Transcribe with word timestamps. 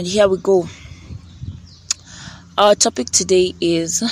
And 0.00 0.06
here 0.06 0.28
we 0.28 0.38
go. 0.38 0.66
Our 2.56 2.74
topic 2.74 3.10
today 3.10 3.52
is 3.60 4.02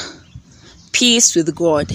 peace 0.92 1.34
with 1.34 1.56
God. 1.56 1.90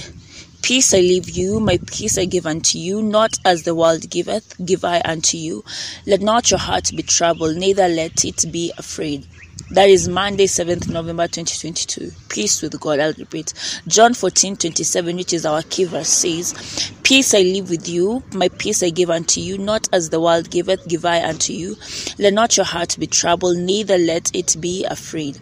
Peace 0.63 0.95
I 0.95 0.97
leave 0.97 1.29
you, 1.29 1.59
my 1.59 1.77
peace 1.85 2.17
I 2.17 2.25
give 2.25 2.47
unto 2.47 2.79
you, 2.79 3.03
not 3.03 3.37
as 3.45 3.61
the 3.61 3.75
world 3.75 4.09
giveth, 4.09 4.55
give 4.65 4.83
I 4.83 4.99
unto 5.05 5.37
you. 5.37 5.63
Let 6.07 6.21
not 6.21 6.49
your 6.49 6.59
heart 6.59 6.89
be 6.95 7.03
troubled, 7.03 7.55
neither 7.57 7.87
let 7.87 8.25
it 8.25 8.51
be 8.51 8.73
afraid. 8.79 9.27
That 9.73 9.89
is 9.89 10.07
Monday, 10.07 10.45
7th 10.45 10.87
November 10.87 11.27
2022. 11.27 12.11
Peace 12.29 12.61
with 12.61 12.79
God. 12.79 12.99
I'll 12.99 13.13
repeat. 13.13 13.55
John 13.87 14.13
14 14.13 14.55
27, 14.55 15.15
which 15.15 15.33
is 15.33 15.47
our 15.47 15.63
key 15.63 15.85
verse, 15.85 16.09
says, 16.09 16.91
Peace 17.01 17.33
I 17.33 17.39
leave 17.39 17.71
with 17.71 17.89
you, 17.89 18.21
my 18.35 18.49
peace 18.49 18.83
I 18.83 18.91
give 18.91 19.09
unto 19.09 19.41
you, 19.41 19.57
not 19.57 19.89
as 19.91 20.11
the 20.11 20.21
world 20.21 20.51
giveth, 20.51 20.87
give 20.87 21.05
I 21.05 21.27
unto 21.27 21.53
you. 21.53 21.75
Let 22.19 22.35
not 22.35 22.55
your 22.55 22.67
heart 22.67 22.97
be 22.99 23.07
troubled, 23.07 23.57
neither 23.57 23.97
let 23.97 24.29
it 24.35 24.55
be 24.61 24.85
afraid. 24.85 25.39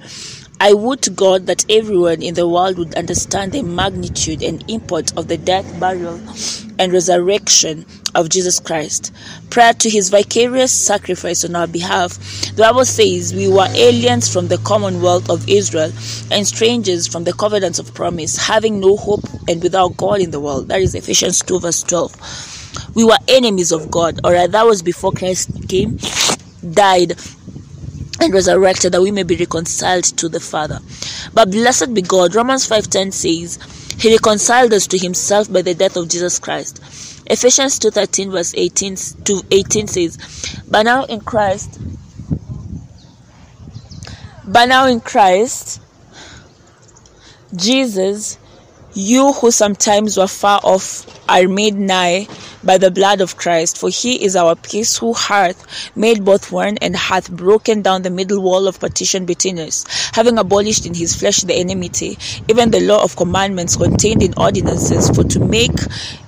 I 0.64 0.74
would 0.74 1.02
to 1.02 1.10
God 1.10 1.48
that 1.48 1.66
everyone 1.72 2.22
in 2.22 2.36
the 2.36 2.48
world 2.48 2.78
would 2.78 2.94
understand 2.94 3.52
the 3.52 3.64
magnitude 3.64 4.44
and 4.44 4.64
import 4.70 5.12
of 5.18 5.28
the 5.28 5.36
death, 5.36 5.66
burial, 5.80 6.22
and 6.78 6.94
resurrection 6.94 7.84
of 8.14 8.30
Jesus 8.30 8.60
Christ. 8.60 9.12
Prior 9.50 9.74
to 9.74 9.90
his 9.90 10.12
vicarious 10.12 10.72
sacrifice 10.72 11.44
on 11.44 11.56
our 11.56 11.66
behalf, 11.66 12.16
the 12.56 12.62
Bible 12.62 12.86
says 12.86 13.34
we 13.34 13.48
were 13.48 13.70
aliens 13.74 14.32
from 14.32 14.50
the 14.50 14.60
commonwealth 14.60 15.32
of 15.32 15.50
Israel 15.50 15.92
and 16.30 16.46
strangers 16.46 17.08
from 17.08 17.24
the 17.24 17.34
covenants 17.34 17.80
of 17.80 17.96
promise, 17.96 18.38
having 18.38 18.80
no 18.80 18.98
hope 18.98 19.26
and 19.48 19.64
without 19.64 19.98
God 19.98 20.22
in 20.22 20.30
the 20.30 20.40
world. 20.40 20.68
That 20.68 20.82
is 20.82 20.94
Ephesians 20.94 21.42
2, 21.42 21.60
verse 21.60 21.82
12. 21.82 22.92
We 22.94 23.04
were 23.04 23.18
enemies 23.28 23.72
of 23.72 23.90
God, 23.90 24.20
or 24.24 24.48
that 24.48 24.66
was 24.68 24.84
before 24.84 25.12
Christ 25.12 25.50
came, 25.68 25.98
died, 26.72 27.14
and 28.22 28.34
resurrected 28.34 28.94
that 28.94 29.02
we 29.02 29.12
may 29.12 29.24
be 29.24 29.36
reconciled 29.36 30.04
to 30.04 30.30
the 30.30 30.40
Father. 30.40 30.80
But 31.34 31.52
blessed 31.52 31.94
be 31.94 32.02
God. 32.02 32.36
Romans 32.36 32.68
5:10 32.68 33.12
says, 33.12 33.60
He 34.00 34.12
reconciled 34.12 34.74
us 34.74 34.88
to 34.88 34.98
himself 34.98 35.52
by 35.52 35.62
the 35.62 35.74
death 35.74 35.98
of 35.98 36.08
Jesus 36.08 36.40
Christ. 36.40 36.80
Ephesians 37.26 37.80
2:13 37.80 38.32
verse 38.32 38.54
18 38.56 38.96
to 39.24 39.42
18 39.52 39.88
says, 39.88 40.18
But 40.70 40.84
now 40.84 41.06
in 41.06 41.22
Christ 41.22 41.80
but 44.46 44.66
now 44.66 44.88
in 44.88 45.00
Christ 45.00 45.82
Jesus 47.56 48.38
you 48.94 49.32
who 49.32 49.52
sometimes 49.52 50.18
were 50.18 50.28
far 50.28 50.60
off 50.64 51.06
are 51.30 51.48
made 51.48 51.76
nigh 51.76 52.28
by 52.64 52.78
the 52.78 52.92
blood 52.92 53.22
of 53.22 53.38
Christ, 53.38 53.78
for 53.78 53.90
he 53.90 54.24
is 54.24 54.36
our 54.36 54.56
peace, 54.56 54.98
who 54.98 55.14
hath 55.14 55.96
made 55.96 56.24
both 56.24 56.52
one 56.52 56.78
and 56.78 56.96
hath 56.96 57.32
broken 57.32 57.82
down 57.82 58.02
the 58.02 58.10
middle 58.10 58.42
wall 58.42 58.68
of 58.68 58.80
partition 58.80 59.26
between 59.26 59.60
us, 59.60 59.86
having 60.14 60.38
abolished 60.38 60.86
in 60.86 60.94
his 60.94 61.16
flesh 61.16 61.42
the 61.42 61.56
enmity, 61.56 62.18
even 62.48 62.72
the 62.72 62.82
law 62.82 63.04
of 63.04 63.16
commandments 63.16 63.76
contained 63.76 64.22
in 64.22 64.34
ordinances, 64.38 65.10
for 65.10 65.24
to 65.24 65.40
make 65.40 65.72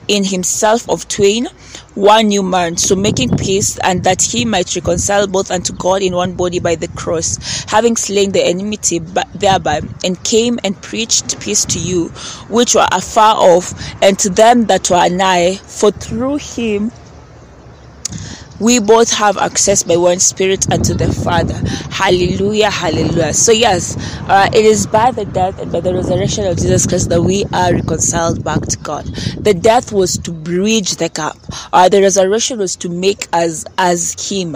in 0.07 0.23
himself 0.23 0.89
of 0.89 1.07
twain 1.07 1.47
one 1.95 2.27
new 2.27 2.41
man, 2.41 2.75
so 2.75 2.95
making 2.95 3.29
peace, 3.37 3.77
and 3.79 4.03
that 4.03 4.21
he 4.21 4.45
might 4.45 4.75
reconcile 4.75 5.27
both 5.27 5.51
unto 5.51 5.71
God 5.73 6.01
in 6.01 6.15
one 6.15 6.33
body 6.33 6.59
by 6.59 6.73
the 6.75 6.87
cross, 6.89 7.37
having 7.69 7.95
slain 7.95 8.31
the 8.31 8.43
enmity 8.43 8.99
thereby, 8.99 9.81
and 10.03 10.21
came 10.23 10.59
and 10.63 10.81
preached 10.81 11.39
peace 11.39 11.65
to 11.65 11.79
you, 11.79 12.07
which 12.49 12.73
were 12.73 12.87
afar 12.91 13.35
off, 13.35 13.73
and 14.01 14.17
to 14.19 14.29
them 14.29 14.65
that 14.65 14.89
were 14.89 15.07
nigh, 15.07 15.55
for 15.55 15.91
through 15.91 16.22
him 16.31 16.91
we 18.59 18.79
both 18.79 19.11
have 19.11 19.37
access 19.37 19.83
by 19.83 19.97
one 19.97 20.19
spirit 20.19 20.71
unto 20.71 20.93
the 20.93 21.11
father. 21.11 21.59
Hallelujah 21.89 22.69
hallelujah. 22.69 23.33
So 23.33 23.51
yes 23.51 23.97
uh, 24.29 24.49
it 24.53 24.63
is 24.63 24.87
by 24.87 25.11
the 25.11 25.25
death 25.25 25.59
and 25.59 25.71
by 25.71 25.81
the 25.81 25.93
resurrection 25.93 26.45
of 26.45 26.57
jesus 26.57 26.87
christ 26.87 27.09
that 27.09 27.21
we 27.21 27.43
are 27.51 27.73
reconciled 27.73 28.43
back 28.43 28.61
to 28.61 28.77
god. 28.77 29.05
The 29.39 29.53
death 29.53 29.91
was 29.91 30.17
to 30.19 30.31
bridge 30.31 30.95
the 30.95 31.09
gap. 31.09 31.37
Uh, 31.73 31.89
the 31.89 32.01
resurrection 32.01 32.59
was 32.59 32.75
to 32.77 32.89
make 32.89 33.27
us 33.33 33.65
as 33.77 34.15
him 34.29 34.55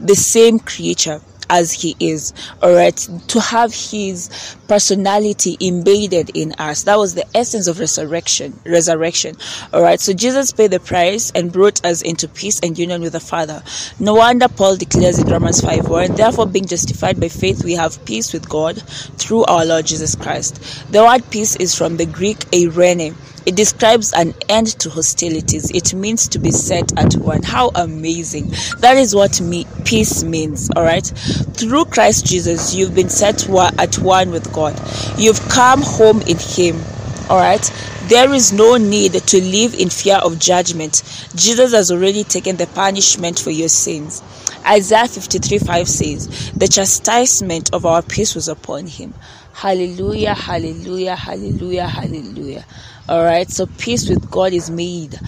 the 0.00 0.16
same 0.16 0.58
creature 0.58 1.20
as 1.52 1.70
he 1.70 1.94
is 2.00 2.32
all 2.62 2.72
right 2.74 2.96
to 3.28 3.38
have 3.38 3.72
his 3.74 4.56
personality 4.66 5.56
embedded 5.60 6.30
in 6.34 6.52
us. 6.54 6.84
That 6.84 6.98
was 6.98 7.14
the 7.14 7.26
essence 7.36 7.66
of 7.66 7.78
resurrection 7.78 8.58
resurrection. 8.64 9.36
All 9.72 9.82
right 9.82 10.00
so 10.00 10.14
jesus 10.14 10.50
paid 10.50 10.70
the 10.70 10.80
price 10.80 11.30
and 11.34 11.52
brought 11.52 11.84
us 11.84 12.00
into 12.00 12.26
peace 12.26 12.58
and 12.60 12.76
union 12.78 13.02
with 13.02 13.12
the 13.12 13.20
father. 13.20 13.62
No 14.00 14.14
wonder 14.14 14.48
paul 14.48 14.76
declares 14.76 15.18
in 15.18 15.28
romans 15.28 15.60
5 15.60 15.88
1 15.88 16.14
therefore 16.14 16.46
being 16.46 16.64
justified 16.64 17.20
by 17.20 17.28
faith 17.28 17.62
we 17.64 17.74
have 17.74 18.02
peace 18.06 18.32
with 18.32 18.48
god 18.48 18.82
through 19.18 19.44
our 19.44 19.66
lord 19.66 19.84
jesus 19.86 20.14
christ. 20.14 20.56
The 20.90 21.02
word 21.04 21.28
peace 21.30 21.54
is 21.56 21.74
from 21.74 21.98
the 21.98 22.06
greek 22.06 22.38
eirene 22.50 23.14
it 23.46 23.56
describes 23.56 24.12
an 24.12 24.34
end 24.48 24.68
to 24.80 24.90
hostilities. 24.90 25.70
It 25.70 25.94
means 25.94 26.28
to 26.28 26.38
be 26.38 26.50
set 26.50 26.96
at 26.98 27.14
one. 27.16 27.42
How 27.42 27.70
amazing! 27.74 28.52
That 28.78 28.96
is 28.96 29.14
what 29.14 29.40
me, 29.40 29.66
peace 29.84 30.22
means, 30.22 30.70
all 30.76 30.82
right? 30.82 31.06
Through 31.06 31.86
Christ 31.86 32.26
Jesus, 32.26 32.74
you've 32.74 32.94
been 32.94 33.08
set 33.08 33.48
at 33.78 33.98
one 33.98 34.30
with 34.30 34.52
God. 34.52 34.80
You've 35.18 35.40
come 35.48 35.82
home 35.82 36.22
in 36.22 36.38
Him, 36.38 36.80
all 37.28 37.38
right? 37.38 37.62
There 38.08 38.32
is 38.34 38.52
no 38.52 38.76
need 38.76 39.12
to 39.12 39.40
live 39.40 39.74
in 39.74 39.88
fear 39.88 40.16
of 40.16 40.38
judgment. 40.38 41.02
Jesus 41.34 41.72
has 41.72 41.90
already 41.90 42.24
taken 42.24 42.56
the 42.56 42.66
punishment 42.66 43.38
for 43.38 43.50
your 43.50 43.68
sins. 43.68 44.22
Isaiah 44.66 45.08
53 45.08 45.58
5 45.58 45.88
says, 45.88 46.52
The 46.52 46.68
chastisement 46.68 47.72
of 47.72 47.86
our 47.86 48.02
peace 48.02 48.34
was 48.34 48.48
upon 48.48 48.86
him. 48.86 49.14
Hallelujah, 49.54 50.34
hallelujah, 50.34 51.16
hallelujah, 51.16 51.86
hallelujah. 51.86 52.64
All 53.08 53.24
right, 53.24 53.50
so 53.50 53.66
peace 53.66 54.08
with 54.08 54.30
God 54.30 54.52
is 54.52 54.70
made 54.70 55.18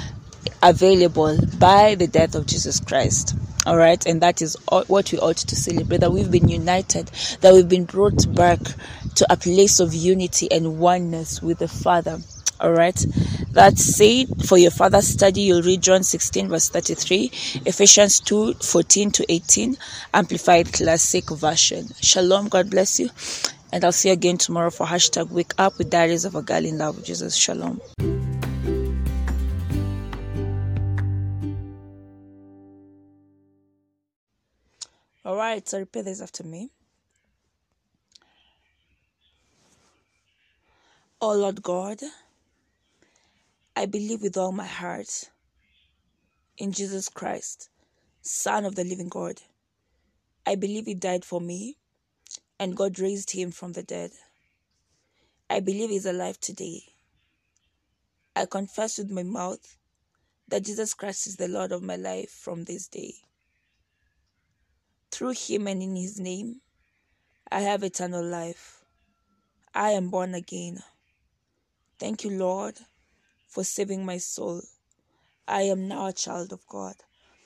available 0.62 1.36
by 1.58 1.96
the 1.96 2.06
death 2.06 2.36
of 2.36 2.46
Jesus 2.46 2.78
Christ. 2.78 3.36
All 3.66 3.76
right, 3.76 4.04
and 4.06 4.20
that 4.20 4.40
is 4.40 4.56
what 4.68 5.10
we 5.10 5.18
ought 5.18 5.38
to 5.38 5.56
celebrate 5.56 5.98
that 5.98 6.12
we've 6.12 6.30
been 6.30 6.48
united, 6.48 7.08
that 7.40 7.52
we've 7.52 7.68
been 7.68 7.84
brought 7.84 8.32
back 8.32 8.60
to 9.16 9.26
a 9.28 9.36
place 9.36 9.80
of 9.80 9.92
unity 9.92 10.48
and 10.52 10.78
oneness 10.78 11.42
with 11.42 11.58
the 11.58 11.66
Father. 11.66 12.20
All 12.60 12.70
right, 12.70 13.04
that 13.50 13.76
said, 13.76 14.28
for 14.46 14.56
your 14.56 14.70
further 14.70 15.02
study, 15.02 15.41
you'll 15.42 15.62
read 15.62 15.82
John 15.82 16.04
16, 16.04 16.48
verse 16.48 16.68
33, 16.68 17.30
Ephesians 17.66 18.20
2 18.20 18.54
14 18.54 19.10
to 19.10 19.32
18, 19.32 19.76
Amplified 20.14 20.72
Classic 20.72 21.28
Version. 21.28 21.88
Shalom, 22.00 22.46
God 22.48 22.70
bless 22.70 23.00
you. 23.00 23.10
And 23.74 23.84
I'll 23.84 23.90
see 23.90 24.08
you 24.08 24.12
again 24.12 24.38
tomorrow 24.38 24.70
for 24.70 24.86
hashtag 24.86 25.32
Wake 25.32 25.52
Up 25.58 25.78
with 25.78 25.90
Diaries 25.90 26.24
of 26.24 26.36
a 26.36 26.42
Girl 26.42 26.64
in 26.64 26.78
Love 26.78 26.94
with 26.94 27.06
Jesus. 27.06 27.34
Shalom. 27.34 27.80
All 35.24 35.34
right, 35.34 35.68
so 35.68 35.80
repeat 35.80 36.04
this 36.04 36.22
after 36.22 36.44
me. 36.44 36.70
Oh 41.20 41.34
Lord 41.34 41.60
God, 41.60 41.98
I 43.74 43.86
believe 43.86 44.22
with 44.22 44.36
all 44.36 44.52
my 44.52 44.66
heart 44.66 45.30
in 46.58 46.70
Jesus 46.70 47.08
Christ, 47.08 47.70
Son 48.22 48.64
of 48.66 48.76
the 48.76 48.84
living 48.84 49.08
God. 49.08 49.41
I 50.46 50.54
believe 50.54 50.86
He 50.86 50.94
died 50.94 51.24
for 51.24 51.41
me 51.41 51.76
and 52.59 52.76
God 52.76 52.98
raised 52.98 53.31
him 53.32 53.50
from 53.50 53.72
the 53.72 53.82
dead. 53.82 54.12
I 55.50 55.60
believe 55.60 55.91
he's 55.91 56.06
alive 56.06 56.41
today. 56.41 56.82
I 58.37 58.47
confess 58.47 58.98
with 58.98 59.10
my 59.10 59.22
mouth 59.22 59.76
that 60.48 60.65
Jesus 60.65 60.94
Christ 60.94 61.26
is 61.26 61.37
the 61.37 61.48
Lord 61.48 61.72
of 61.72 61.83
my 61.83 61.97
life 61.97 62.30
from 62.30 62.65
this 62.65 62.89
day. 62.89 63.15
Through 65.10 65.34
him 65.36 65.68
and 65.68 65.83
in 65.83 65.97
his 65.97 66.18
name, 66.18 66.60
I 67.51 67.60
have 67.60 67.84
eternal 67.84 68.24
life. 68.24 68.84
I 69.74 69.91
am 69.91 70.10
born 70.10 70.34
again. 70.34 70.83
Thank 71.98 72.24
you, 72.24 72.30
Lord, 72.30 72.77
for 73.48 73.65
saving 73.65 74.04
my 74.04 74.18
soul. 74.18 74.62
I 75.47 75.62
am 75.62 75.86
now 75.86 76.06
a 76.06 76.12
child 76.12 76.53
of 76.53 76.66
God. 76.66 76.95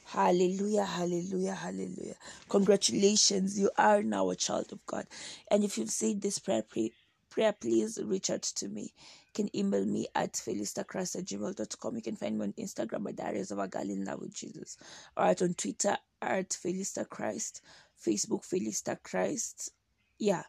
Hallelujah, 0.08 0.86
hallelujah, 0.86 1.52
hallelujah. 1.52 2.14
Congratulations, 2.48 3.58
you 3.58 3.70
are 3.76 4.02
now 4.02 4.30
a 4.30 4.36
child 4.36 4.72
of 4.72 4.84
God. 4.86 5.06
And 5.50 5.62
if 5.62 5.76
you've 5.76 5.90
said 5.90 6.22
this 6.22 6.38
prayer, 6.38 6.62
pray, 6.62 6.92
prayer 7.28 7.52
please 7.52 7.98
reach 8.02 8.30
out 8.30 8.40
to 8.40 8.68
me. 8.68 8.94
You 9.26 9.32
can 9.34 9.56
email 9.56 9.84
me 9.84 10.08
at 10.14 10.32
gmail.com. 10.32 11.96
You 11.96 12.02
can 12.02 12.16
find 12.16 12.38
me 12.38 12.46
on 12.46 12.52
Instagram 12.54 13.06
at 13.10 13.16
Diaries 13.16 13.50
of 13.50 13.58
a 13.58 13.68
in 13.82 14.06
Love 14.06 14.20
with 14.20 14.32
Jesus. 14.32 14.78
Or 15.14 15.26
on 15.26 15.54
Twitter 15.54 15.98
at 16.22 16.48
Felista 16.48 17.06
Christ, 17.06 17.60
Facebook 18.02 18.48
Felista 18.48 18.96
Christ. 19.02 19.72
Yeah. 20.18 20.44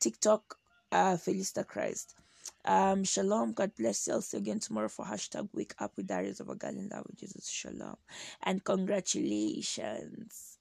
TikTok 0.00 0.56
uh 0.90 1.16
Felista 1.16 1.66
Christ. 1.66 2.14
Um, 2.66 3.04
shalom. 3.04 3.52
God 3.54 3.72
bless 3.78 4.08
you. 4.08 4.14
I'll 4.14 4.22
see 4.22 4.38
you 4.38 4.42
again 4.42 4.60
tomorrow 4.60 4.88
for 4.88 5.06
hashtag 5.06 5.48
wake 5.54 5.74
up 5.80 5.92
with 5.96 6.08
Diaries 6.08 6.40
of 6.40 6.50
a 6.50 6.56
Girl 6.56 6.70
in 6.70 6.88
Love 6.90 7.04
with 7.08 7.18
Jesus. 7.18 7.48
Shalom. 7.48 7.96
And 8.44 8.64
congratulations. 8.64 10.55